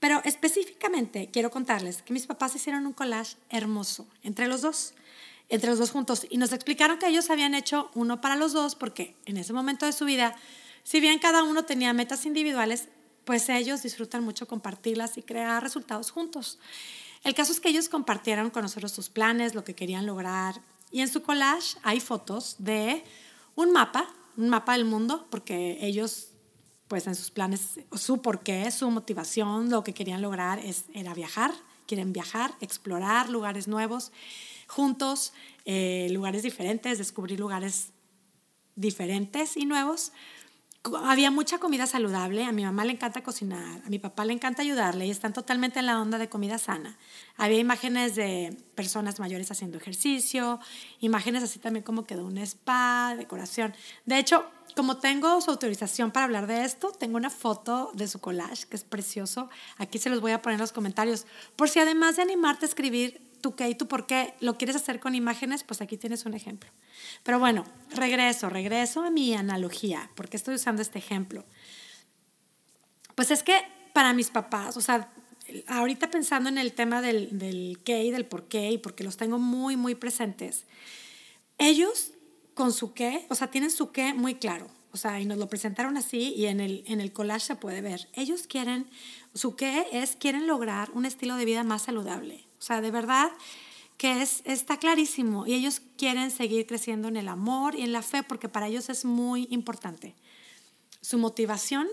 pero 0.00 0.20
específicamente 0.24 1.28
quiero 1.32 1.50
contarles 1.50 2.02
que 2.02 2.12
mis 2.12 2.26
papás 2.26 2.54
hicieron 2.54 2.86
un 2.86 2.92
collage 2.92 3.36
hermoso 3.50 4.06
entre 4.22 4.48
los 4.48 4.62
dos, 4.62 4.94
entre 5.48 5.70
los 5.70 5.78
dos 5.78 5.90
juntos, 5.90 6.26
y 6.28 6.38
nos 6.38 6.52
explicaron 6.52 6.98
que 6.98 7.06
ellos 7.06 7.30
habían 7.30 7.54
hecho 7.54 7.90
uno 7.94 8.20
para 8.20 8.36
los 8.36 8.52
dos 8.52 8.74
porque 8.74 9.16
en 9.26 9.36
ese 9.36 9.52
momento 9.52 9.86
de 9.86 9.92
su 9.92 10.04
vida, 10.04 10.34
si 10.82 11.00
bien 11.00 11.18
cada 11.18 11.42
uno 11.42 11.64
tenía 11.64 11.92
metas 11.92 12.26
individuales, 12.26 12.88
pues 13.24 13.48
ellos 13.50 13.82
disfrutan 13.82 14.24
mucho 14.24 14.48
compartirlas 14.48 15.18
y 15.18 15.22
crear 15.22 15.62
resultados 15.62 16.10
juntos. 16.10 16.58
El 17.24 17.34
caso 17.34 17.52
es 17.52 17.60
que 17.60 17.68
ellos 17.68 17.88
compartieron 17.88 18.50
con 18.50 18.62
nosotros 18.62 18.92
sus 18.92 19.10
planes, 19.10 19.54
lo 19.54 19.64
que 19.64 19.74
querían 19.74 20.06
lograr. 20.06 20.60
Y 20.90 21.00
en 21.00 21.08
su 21.08 21.22
collage 21.22 21.76
hay 21.82 22.00
fotos 22.00 22.56
de 22.58 23.04
un 23.54 23.72
mapa, 23.72 24.08
un 24.36 24.48
mapa 24.48 24.72
del 24.72 24.84
mundo, 24.84 25.26
porque 25.30 25.78
ellos, 25.80 26.28
pues 26.88 27.06
en 27.06 27.14
sus 27.14 27.30
planes, 27.30 27.80
su 27.92 28.22
porqué, 28.22 28.70
su 28.70 28.90
motivación, 28.90 29.70
lo 29.70 29.84
que 29.84 29.94
querían 29.94 30.22
lograr 30.22 30.58
es, 30.58 30.86
era 30.94 31.14
viajar, 31.14 31.52
quieren 31.86 32.12
viajar, 32.12 32.54
explorar 32.60 33.28
lugares 33.28 33.68
nuevos, 33.68 34.10
juntos, 34.66 35.32
eh, 35.64 36.08
lugares 36.10 36.42
diferentes, 36.42 36.98
descubrir 36.98 37.38
lugares 37.38 37.92
diferentes 38.74 39.56
y 39.56 39.66
nuevos 39.66 40.12
había 41.04 41.30
mucha 41.30 41.58
comida 41.58 41.86
saludable, 41.86 42.44
a 42.44 42.52
mi 42.52 42.64
mamá 42.64 42.84
le 42.84 42.92
encanta 42.92 43.22
cocinar, 43.22 43.82
a 43.84 43.90
mi 43.90 43.98
papá 43.98 44.24
le 44.24 44.32
encanta 44.32 44.62
ayudarle 44.62 45.06
y 45.06 45.10
están 45.10 45.32
totalmente 45.32 45.80
en 45.80 45.86
la 45.86 46.00
onda 46.00 46.18
de 46.18 46.28
comida 46.28 46.58
sana. 46.58 46.96
Había 47.36 47.58
imágenes 47.58 48.14
de 48.14 48.56
personas 48.74 49.20
mayores 49.20 49.50
haciendo 49.50 49.76
ejercicio, 49.76 50.60
imágenes 51.00 51.42
así 51.42 51.58
también 51.58 51.82
como 51.82 52.04
que 52.04 52.16
de 52.16 52.22
un 52.22 52.38
spa, 52.38 53.14
decoración. 53.16 53.74
De 54.06 54.18
hecho, 54.18 54.46
como 54.76 54.98
tengo 54.98 55.40
su 55.40 55.50
autorización 55.50 56.10
para 56.10 56.24
hablar 56.24 56.46
de 56.46 56.64
esto, 56.64 56.92
tengo 56.92 57.16
una 57.16 57.30
foto 57.30 57.90
de 57.94 58.06
su 58.06 58.20
collage 58.20 58.66
que 58.68 58.76
es 58.76 58.84
precioso. 58.84 59.50
Aquí 59.76 59.98
se 59.98 60.10
los 60.10 60.20
voy 60.20 60.32
a 60.32 60.40
poner 60.40 60.54
en 60.54 60.60
los 60.60 60.72
comentarios. 60.72 61.26
Por 61.56 61.68
si 61.68 61.80
además 61.80 62.16
de 62.16 62.22
animarte 62.22 62.64
a 62.64 62.68
escribir 62.68 63.27
tú 63.40 63.54
qué 63.54 63.68
y 63.68 63.74
tú 63.74 63.88
por 63.88 64.06
qué 64.06 64.34
lo 64.40 64.56
quieres 64.56 64.76
hacer 64.76 65.00
con 65.00 65.14
imágenes, 65.14 65.64
pues 65.64 65.80
aquí 65.80 65.96
tienes 65.96 66.26
un 66.26 66.34
ejemplo. 66.34 66.70
Pero 67.22 67.38
bueno, 67.38 67.64
regreso, 67.90 68.48
regreso 68.48 69.02
a 69.02 69.10
mi 69.10 69.34
analogía, 69.34 70.10
porque 70.14 70.36
estoy 70.36 70.56
usando 70.56 70.82
este 70.82 70.98
ejemplo. 70.98 71.44
Pues 73.14 73.30
es 73.30 73.42
que 73.42 73.60
para 73.92 74.12
mis 74.12 74.30
papás, 74.30 74.76
o 74.76 74.80
sea, 74.80 75.12
ahorita 75.66 76.10
pensando 76.10 76.48
en 76.48 76.58
el 76.58 76.72
tema 76.72 77.02
del, 77.02 77.38
del 77.38 77.80
qué 77.84 78.04
y 78.04 78.10
del 78.10 78.26
por 78.26 78.48
qué, 78.48 78.70
y 78.70 78.78
porque 78.78 79.04
los 79.04 79.16
tengo 79.16 79.38
muy, 79.38 79.76
muy 79.76 79.94
presentes, 79.94 80.64
ellos 81.58 82.12
con 82.54 82.72
su 82.72 82.92
qué, 82.92 83.26
o 83.28 83.34
sea, 83.34 83.50
tienen 83.50 83.70
su 83.70 83.92
qué 83.92 84.14
muy 84.14 84.34
claro. 84.34 84.68
o 84.90 84.96
sea, 84.96 85.20
y 85.20 85.26
nos 85.26 85.38
lo 85.38 85.48
presentaron 85.48 85.96
así 85.96 86.34
y 86.34 86.46
en 86.46 86.60
el, 86.60 86.82
en 86.86 87.00
el 87.00 87.12
collage 87.12 87.46
se 87.46 87.56
puede 87.56 87.82
ver. 87.82 88.08
Ellos 88.14 88.46
quieren, 88.46 88.88
su 89.34 89.54
qué 89.54 89.86
es, 89.92 90.16
quieren 90.16 90.46
lograr 90.46 90.90
un 90.92 91.04
estilo 91.04 91.36
de 91.36 91.44
vida 91.44 91.62
más 91.62 91.82
saludable. 91.82 92.47
O 92.58 92.62
sea, 92.62 92.80
de 92.80 92.90
verdad 92.90 93.30
que 93.96 94.22
es, 94.22 94.42
está 94.44 94.78
clarísimo 94.78 95.46
y 95.46 95.54
ellos 95.54 95.80
quieren 95.96 96.30
seguir 96.30 96.66
creciendo 96.66 97.08
en 97.08 97.16
el 97.16 97.28
amor 97.28 97.74
y 97.74 97.82
en 97.82 97.92
la 97.92 98.02
fe 98.02 98.22
porque 98.22 98.48
para 98.48 98.68
ellos 98.68 98.88
es 98.88 99.04
muy 99.04 99.48
importante. 99.50 100.14
Su 101.00 101.18
motivación, 101.18 101.88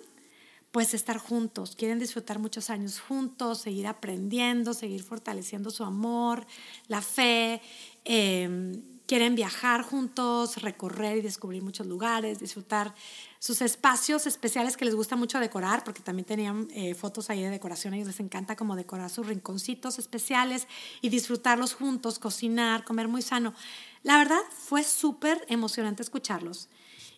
pues 0.71 0.93
estar 0.93 1.17
juntos, 1.17 1.75
quieren 1.75 1.99
disfrutar 1.99 2.39
muchos 2.39 2.69
años 2.69 2.99
juntos, 2.99 3.59
seguir 3.59 3.87
aprendiendo, 3.87 4.73
seguir 4.73 5.03
fortaleciendo 5.03 5.71
su 5.71 5.83
amor, 5.83 6.45
la 6.87 7.01
fe. 7.01 7.61
Eh, 8.03 8.81
quieren 9.05 9.35
viajar 9.35 9.83
juntos, 9.83 10.61
recorrer 10.61 11.17
y 11.17 11.21
descubrir 11.21 11.61
muchos 11.61 11.85
lugares, 11.85 12.39
disfrutar 12.39 12.93
sus 13.39 13.61
espacios 13.61 14.25
especiales 14.25 14.77
que 14.77 14.85
les 14.85 14.95
gusta 14.95 15.15
mucho 15.15 15.39
decorar, 15.39 15.83
porque 15.83 16.01
también 16.01 16.25
tenían 16.25 16.67
eh, 16.71 16.95
fotos 16.95 17.29
ahí 17.29 17.43
de 17.43 17.49
decoración, 17.49 17.93
a 17.93 17.97
ellos 17.97 18.07
les 18.07 18.19
encanta 18.19 18.55
como 18.55 18.75
decorar 18.75 19.09
sus 19.09 19.27
rinconcitos 19.27 19.99
especiales 19.99 20.67
y 21.01 21.09
disfrutarlos 21.09 21.73
juntos, 21.73 22.17
cocinar, 22.17 22.83
comer 22.83 23.07
muy 23.07 23.21
sano. 23.21 23.53
La 24.01 24.17
verdad 24.17 24.41
fue 24.49 24.83
súper 24.83 25.45
emocionante 25.49 26.01
escucharlos. 26.01 26.69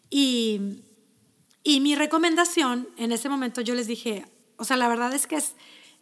Y, 0.09 0.83
y 1.63 1.79
mi 1.79 1.95
recomendación, 1.95 2.89
en 2.97 3.11
ese 3.11 3.29
momento 3.29 3.61
yo 3.61 3.75
les 3.75 3.87
dije, 3.87 4.25
o 4.57 4.65
sea, 4.65 4.75
la 4.75 4.87
verdad 4.87 5.13
es 5.13 5.27
que 5.27 5.35
es, 5.35 5.53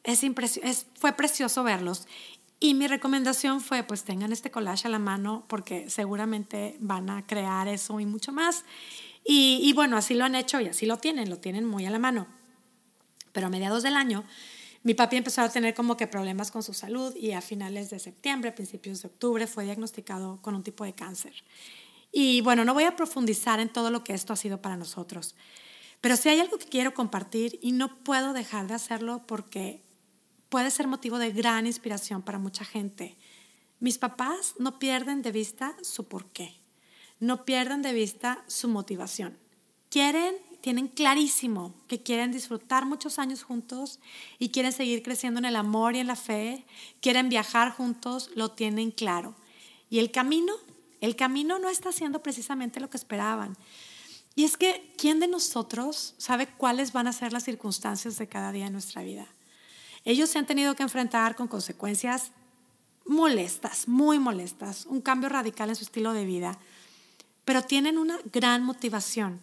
es, 0.03 0.23
es 0.63 0.87
fue 0.95 1.13
precioso 1.13 1.63
verlos 1.63 2.07
y 2.59 2.74
mi 2.74 2.88
recomendación 2.88 3.62
fue, 3.62 3.83
pues 3.83 4.03
tengan 4.03 4.31
este 4.31 4.51
collage 4.51 4.88
a 4.88 4.91
la 4.91 5.00
mano 5.00 5.45
porque 5.47 5.89
seguramente 5.89 6.77
van 6.79 7.09
a 7.09 7.27
crear 7.27 7.67
eso 7.67 8.00
y 8.00 8.05
mucho 8.05 8.31
más. 8.31 8.63
Y, 9.27 9.74
bueno, 9.74 9.97
así 9.97 10.13
lo 10.13 10.24
han 10.24 10.35
hecho 10.35 10.62
y 10.62 10.67
así 10.67 10.85
lo 10.85 10.97
tienen, 10.97 11.29
lo 11.31 11.39
tienen 11.39 11.65
muy 11.65 11.85
a 11.85 11.89
la 11.89 11.97
mano. 11.97 12.27
Pero 13.31 13.47
a 13.47 13.50
mediados 13.50 13.81
del 13.81 13.95
año, 13.95 14.24
mi 14.83 14.93
papi 14.93 15.17
empezó 15.17 15.41
a 15.41 15.50
tener 15.50 15.74
como 15.74 15.97
que 15.97 16.05
problemas 16.05 16.51
con 16.51 16.62
su 16.62 16.74
salud 16.74 17.15
y 17.15 17.31
a 17.31 17.41
finales 17.41 17.89
de 17.89 17.97
septiembre, 17.97 18.51
principios 18.51 19.01
de 19.01 19.07
octubre, 19.07 19.47
fue 19.47 19.65
diagnosticado 19.65 20.39
con 20.43 20.53
un 20.53 20.62
tipo 20.62 20.85
de 20.85 20.93
cáncer. 20.93 21.33
Y 22.12 22.41
bueno, 22.41 22.65
no 22.65 22.75
voy 22.75 22.83
a 22.83 22.95
profundizar 22.95 23.59
en 23.59 23.69
todo 23.69 23.89
lo 23.89 24.03
que 24.03 24.13
esto 24.13 24.31
ha 24.31 24.38
sido 24.38 24.62
para 24.62 24.77
nosotros, 24.77 25.35
pero 26.01 26.15
si 26.17 26.29
hay 26.29 26.39
algo 26.39 26.59
que 26.59 26.67
quiero 26.67 26.93
compartir 26.93 27.57
y 27.63 27.71
no 27.71 27.97
puedo 28.03 28.31
dejar 28.31 28.67
de 28.67 28.75
hacerlo 28.75 29.24
porque 29.25 29.84
puede 30.55 30.71
ser 30.71 30.88
motivo 30.88 31.19
de 31.19 31.33
gran 31.33 31.67
inspiración 31.67 32.21
para 32.21 32.39
mucha 32.39 32.63
gente. 32.63 33.17
Mis 33.81 33.97
papás 33.97 34.53
no 34.57 34.79
pierden 34.79 35.21
de 35.21 35.33
vista 35.33 35.75
su 35.81 36.07
porqué, 36.07 36.62
no 37.19 37.43
pierden 37.43 37.81
de 37.81 37.91
vista 37.91 38.41
su 38.47 38.69
motivación. 38.69 39.38
Quieren, 39.89 40.33
tienen 40.62 40.88
clarísimo 40.88 41.75
que 41.89 42.03
quieren 42.03 42.31
disfrutar 42.31 42.85
muchos 42.85 43.19
años 43.19 43.43
juntos 43.43 44.00
y 44.39 44.47
quieren 44.47 44.71
seguir 44.71 45.03
creciendo 45.03 45.39
en 45.39 45.43
el 45.43 45.57
amor 45.57 45.97
y 45.97 46.00
en 46.00 46.07
la 46.07 46.15
fe, 46.15 46.63
quieren 47.01 47.27
viajar 47.27 47.74
juntos, 47.74 48.29
lo 48.33 48.51
tienen 48.51 48.91
claro. 48.91 49.35
Y 49.89 50.00
el 50.00 50.09
camino, 50.09 50.53
el 51.01 51.17
camino 51.17 51.59
no 51.59 51.67
está 51.67 51.91
siendo 51.91 52.24
precisamente 52.24 52.79
lo 52.79 52.89
que 52.89 52.95
esperaban. 52.95 53.57
Y 54.35 54.45
es 54.45 54.55
que, 54.55 54.93
¿quién 54.97 55.19
de 55.19 55.27
nosotros 55.27 56.15
sabe 56.17 56.47
cuáles 56.47 56.93
van 56.93 57.07
a 57.07 57.12
ser 57.12 57.33
las 57.33 57.43
circunstancias 57.43 58.17
de 58.17 58.29
cada 58.29 58.53
día 58.53 58.63
de 58.63 58.71
nuestra 58.71 59.03
vida? 59.03 59.27
Ellos 60.05 60.29
se 60.29 60.39
han 60.39 60.45
tenido 60.45 60.75
que 60.75 60.83
enfrentar 60.83 61.35
con 61.35 61.47
consecuencias 61.47 62.31
molestas, 63.05 63.88
muy 63.88 64.19
molestas, 64.19 64.85
un 64.85 65.01
cambio 65.01 65.29
radical 65.29 65.69
en 65.69 65.75
su 65.75 65.83
estilo 65.83 66.13
de 66.13 66.25
vida, 66.25 66.57
pero 67.43 67.63
tienen 67.63 67.97
una 67.97 68.17
gran 68.31 68.63
motivación. 68.63 69.41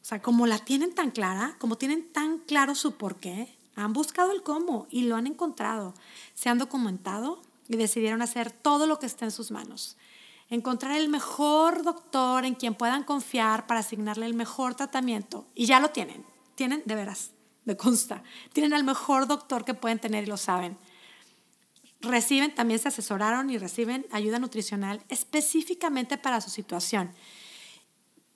O 0.00 0.04
sea, 0.04 0.22
como 0.22 0.46
la 0.46 0.58
tienen 0.58 0.94
tan 0.94 1.10
clara, 1.10 1.56
como 1.58 1.76
tienen 1.76 2.12
tan 2.12 2.38
claro 2.38 2.74
su 2.74 2.96
porqué, 2.96 3.56
han 3.74 3.92
buscado 3.92 4.32
el 4.32 4.42
cómo 4.42 4.86
y 4.90 5.02
lo 5.02 5.16
han 5.16 5.26
encontrado. 5.26 5.94
Se 6.34 6.48
han 6.48 6.58
documentado 6.58 7.42
y 7.68 7.76
decidieron 7.76 8.22
hacer 8.22 8.50
todo 8.50 8.86
lo 8.86 8.98
que 8.98 9.06
esté 9.06 9.24
en 9.24 9.30
sus 9.30 9.50
manos. 9.50 9.96
Encontrar 10.48 10.96
el 10.96 11.08
mejor 11.08 11.82
doctor 11.82 12.44
en 12.44 12.54
quien 12.54 12.74
puedan 12.74 13.04
confiar 13.04 13.66
para 13.66 13.80
asignarle 13.80 14.26
el 14.26 14.34
mejor 14.34 14.74
tratamiento. 14.74 15.46
Y 15.54 15.66
ya 15.66 15.78
lo 15.78 15.90
tienen. 15.90 16.24
Tienen, 16.54 16.82
de 16.86 16.94
veras, 16.94 17.32
me 17.68 17.76
consta. 17.76 18.22
Tienen 18.54 18.72
al 18.72 18.82
mejor 18.82 19.28
doctor 19.28 19.64
que 19.64 19.74
pueden 19.74 19.98
tener 19.98 20.24
y 20.24 20.26
lo 20.26 20.38
saben. 20.38 20.78
Reciben, 22.00 22.54
también 22.54 22.80
se 22.80 22.88
asesoraron 22.88 23.50
y 23.50 23.58
reciben 23.58 24.06
ayuda 24.10 24.38
nutricional 24.38 25.04
específicamente 25.10 26.16
para 26.16 26.40
su 26.40 26.48
situación. 26.48 27.12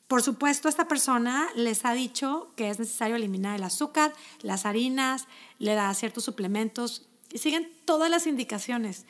Por 0.07 0.23
supuesto, 0.23 0.69
esta 0.69 0.87
persona 0.87 1.49
les 1.57 1.87
ha 1.87 1.95
dicho 1.95 2.53
que 2.57 2.69
es 2.69 2.79
necesario 2.79 3.17
eliminar 3.17 3.57
el 3.57 3.63
azúcar, 3.63 4.13
las 4.43 4.67
harinas, 4.67 5.27
le 5.59 5.75
da 5.75 5.95
ciertos 5.95 6.25
suplementos 6.25 7.09
y 7.33 7.39
siguen 7.39 7.73
todas 7.87 8.11
las 8.11 8.27
indicaciones. 8.27 9.07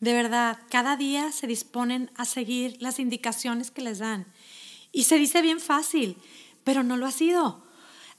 De 0.00 0.12
verdad, 0.12 0.58
cada 0.70 0.96
día 0.96 1.30
se 1.30 1.46
disponen 1.46 2.10
a 2.16 2.24
seguir 2.24 2.76
las 2.80 2.98
indicaciones 2.98 3.70
que 3.70 3.82
les 3.82 4.00
dan. 4.00 4.26
Y 4.90 5.04
se 5.04 5.18
dice 5.18 5.40
bien 5.40 5.60
fácil, 5.60 6.16
pero 6.64 6.82
no 6.82 6.96
lo 6.96 7.06
ha 7.06 7.12
sido 7.12 7.62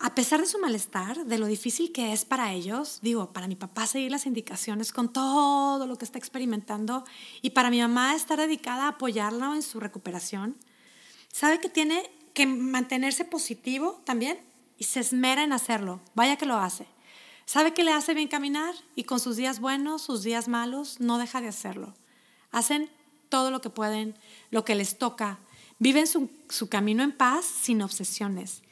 a 0.04 0.16
pesar 0.16 0.42
de 0.42 0.48
su 0.48 0.60
malestar, 0.60 1.26
de 1.28 1.38
lo 1.38 1.48
difícil 1.48 1.94
que 1.94 2.12
es 2.12 2.26
para 2.26 2.52
ellos, 2.52 3.00
digo, 3.02 3.32
para 3.32 3.48
mi 3.48 3.56
papá 3.56 3.88
seguir 3.88 4.12
las 4.12 4.26
indicaciones 4.26 4.92
con 4.92 5.14
todo 5.14 5.88
lo 5.88 5.98
que 5.98 6.04
está 6.04 6.18
experimentando 6.18 7.06
y 7.42 7.52
para 7.52 7.70
mi 7.70 7.80
mamá 7.80 8.14
estar 8.14 8.38
dedicada 8.38 8.84
a 8.84 8.88
apoyarlo 8.90 9.56
en 9.56 9.62
su 9.62 9.80
recuperación, 9.80 10.58
sabe 11.32 11.62
que 11.62 11.70
tiene 11.70 12.12
que 12.34 12.46
mantenerse 12.46 13.24
positivo 13.24 14.02
también 14.04 14.42
y 14.78 14.84
se 14.84 15.00
esmera 15.00 15.42
en 15.42 15.54
hacerlo. 15.54 16.02
Vaya 16.16 16.36
que 16.36 16.48
lo 16.48 16.58
hace. 16.58 16.86
Sabe 17.46 17.74
que 17.74 17.86
le 17.86 17.94
hace 17.94 18.14
bien 18.14 18.28
caminar 18.28 18.76
y 18.98 19.06
con 19.06 19.22
sus 19.22 19.38
días 19.38 19.62
buenos, 19.62 20.02
sus 20.02 20.22
días 20.22 20.50
malos, 20.50 21.00
no 21.00 21.18
deja 21.18 21.40
de 21.40 21.48
hacerlo. 21.48 21.94
Hacen 22.52 22.90
todo 23.30 23.52
lo 23.52 23.62
que 23.62 23.70
pueden, 23.70 24.20
lo 24.52 24.66
que 24.66 24.76
les 24.76 24.98
toca. 24.98 25.40
Viven 25.80 26.08
su, 26.08 26.30
su 26.50 26.68
camino 26.68 27.04
en 27.04 27.14
paz 27.14 27.46
sin 27.46 27.82
obsesiones 27.82 28.64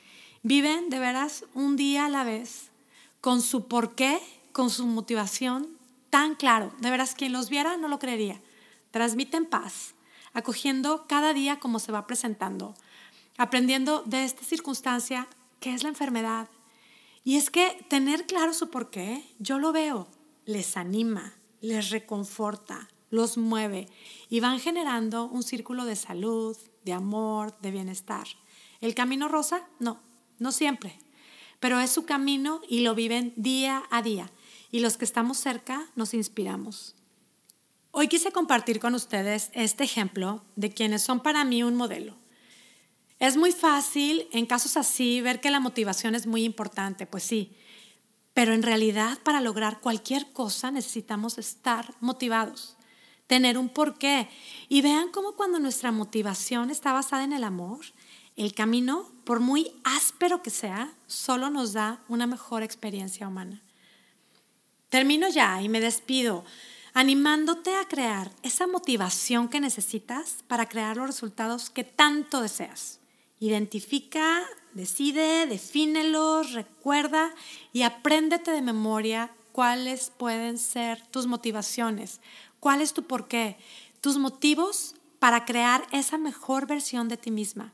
Viven 0.43 0.89
de 0.89 0.98
veras 0.98 1.45
un 1.53 1.75
día 1.75 2.05
a 2.05 2.10
la 2.10 2.24
vez, 2.24 2.71
con 3.21 3.43
su 3.43 3.67
porqué, 3.67 4.19
con 4.51 4.71
su 4.71 4.88
motivación 4.88 5.77
tan 6.10 6.33
claro. 6.33 6.74
De 6.79 6.89
veras, 6.89 7.13
quien 7.13 7.31
los 7.31 7.50
viera 7.50 7.77
no 7.77 7.88
lo 7.88 8.00
creería. 8.00 8.41
Transmiten 8.89 9.45
paz, 9.45 9.93
acogiendo 10.33 11.05
cada 11.07 11.33
día 11.33 11.60
como 11.60 11.77
se 11.77 11.91
va 11.91 12.07
presentando, 12.07 12.74
aprendiendo 13.38 14.01
de 14.01 14.24
esta 14.24 14.43
circunstancia 14.43 15.27
que 15.60 15.75
es 15.75 15.83
la 15.83 15.89
enfermedad. 15.89 16.50
Y 17.24 17.38
es 17.38 17.51
que 17.51 17.86
tener 17.88 18.25
claro 18.25 18.53
su 18.55 18.71
porqué, 18.71 19.24
yo 19.38 19.60
lo 19.60 19.71
veo, 19.71 20.07
les 20.45 20.75
anima, 20.75 21.36
les 21.62 21.91
reconforta, 21.91 22.89
los 23.12 23.38
mueve 23.38 23.88
y 24.27 24.39
van 24.39 24.60
generando 24.60 25.25
un 25.25 25.43
círculo 25.43 25.86
de 25.86 25.95
salud, 25.95 26.57
de 26.83 26.93
amor, 26.93 27.55
de 27.62 27.69
bienestar. 27.69 28.25
El 28.79 28.95
camino 28.95 29.27
rosa, 29.27 29.67
no, 29.77 30.00
no 30.41 30.51
siempre, 30.51 31.00
pero 31.60 31.79
es 31.79 31.91
su 31.91 32.05
camino 32.05 32.62
y 32.67 32.81
lo 32.81 32.95
viven 32.95 33.31
día 33.38 33.83
a 33.91 34.01
día. 34.01 34.31
Y 34.71 34.79
los 34.79 34.98
que 34.98 35.05
estamos 35.05 35.38
cerca 35.38 35.89
nos 35.95 36.15
inspiramos. 36.15 36.95
Hoy 37.91 38.07
quise 38.07 38.31
compartir 38.31 38.79
con 38.79 38.95
ustedes 38.95 39.51
este 39.53 39.83
ejemplo 39.83 40.43
de 40.55 40.71
quienes 40.71 41.03
son 41.03 41.19
para 41.19 41.45
mí 41.45 41.62
un 41.62 41.75
modelo. 41.75 42.15
Es 43.19 43.38
muy 43.38 43.51
fácil 43.51 44.27
en 44.31 44.48
casos 44.48 44.77
así 44.77 45.21
ver 45.21 45.41
que 45.41 45.51
la 45.51 45.60
motivación 45.60 46.15
es 46.15 46.25
muy 46.25 46.43
importante, 46.43 47.05
pues 47.05 47.24
sí, 47.24 47.55
pero 48.33 48.53
en 48.53 48.63
realidad 48.63 49.19
para 49.24 49.41
lograr 49.41 49.79
cualquier 49.79 50.31
cosa 50.31 50.71
necesitamos 50.71 51.38
estar 51.38 51.93
motivados, 52.00 52.77
tener 53.27 53.60
un 53.60 53.69
porqué. 53.69 54.27
Y 54.69 54.81
vean 54.81 55.10
cómo 55.12 55.33
cuando 55.33 55.60
nuestra 55.60 55.91
motivación 55.91 56.71
está 56.71 56.93
basada 56.93 57.25
en 57.25 57.33
el 57.33 57.43
amor, 57.43 57.81
el 58.35 58.53
camino, 58.53 59.11
por 59.23 59.39
muy 59.39 59.71
áspero 59.83 60.41
que 60.41 60.50
sea, 60.50 60.93
solo 61.07 61.50
nos 61.50 61.73
da 61.73 62.01
una 62.07 62.27
mejor 62.27 62.63
experiencia 62.63 63.27
humana. 63.27 63.61
Termino 64.89 65.29
ya 65.29 65.61
y 65.61 65.69
me 65.69 65.79
despido 65.79 66.43
animándote 66.93 67.75
a 67.75 67.88
crear 67.88 68.31
esa 68.43 68.67
motivación 68.67 69.47
que 69.47 69.61
necesitas 69.61 70.43
para 70.47 70.67
crear 70.67 70.97
los 70.97 71.07
resultados 71.07 71.69
que 71.69 71.83
tanto 71.83 72.41
deseas. 72.41 73.00
Identifica, 73.39 74.41
decide, 74.73 75.47
defínelos, 75.47 76.51
recuerda 76.51 77.33
y 77.73 77.83
apréndete 77.83 78.51
de 78.51 78.61
memoria 78.61 79.31
cuáles 79.51 80.11
pueden 80.17 80.57
ser 80.57 81.01
tus 81.07 81.27
motivaciones, 81.27 82.19
cuál 82.59 82.81
es 82.81 82.93
tu 82.93 83.03
porqué, 83.03 83.57
tus 84.01 84.17
motivos 84.17 84.95
para 85.19 85.45
crear 85.45 85.85
esa 85.91 86.17
mejor 86.17 86.67
versión 86.67 87.07
de 87.07 87.17
ti 87.17 87.31
misma. 87.31 87.73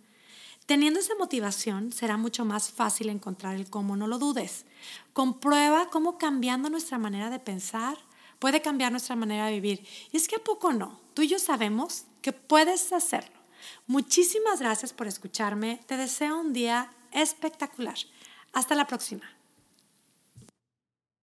Teniendo 0.68 1.00
esa 1.00 1.16
motivación 1.16 1.94
será 1.94 2.18
mucho 2.18 2.44
más 2.44 2.72
fácil 2.72 3.08
encontrar 3.08 3.56
el 3.56 3.70
cómo, 3.70 3.96
no 3.96 4.06
lo 4.06 4.20
dudes. 4.20 4.66
Comprueba 5.14 5.88
cómo 5.90 6.18
cambiando 6.18 6.70
nuestra 6.70 6.98
manera 6.98 7.30
de 7.30 7.40
pensar 7.40 7.98
puede 8.38 8.62
cambiar 8.62 8.92
nuestra 8.92 9.16
manera 9.16 9.46
de 9.46 9.54
vivir. 9.54 9.88
Y 10.12 10.18
es 10.18 10.28
que 10.28 10.36
a 10.36 10.44
poco 10.44 10.74
no, 10.74 11.00
tú 11.14 11.22
y 11.22 11.30
yo 11.30 11.40
sabemos 11.40 12.04
que 12.22 12.34
puedes 12.34 12.92
hacerlo. 12.92 13.38
Muchísimas 13.88 14.60
gracias 14.60 14.92
por 14.92 15.08
escucharme. 15.08 15.80
Te 15.88 15.96
deseo 15.96 16.38
un 16.38 16.52
día 16.52 16.92
espectacular. 17.14 17.96
Hasta 18.52 18.76
la 18.76 18.88
próxima. 18.88 19.37